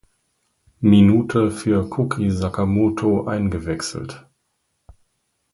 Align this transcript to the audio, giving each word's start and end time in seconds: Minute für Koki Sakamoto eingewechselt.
Minute 0.79 1.51
für 1.51 1.87
Koki 1.87 2.31
Sakamoto 2.31 3.25
eingewechselt. 3.27 4.25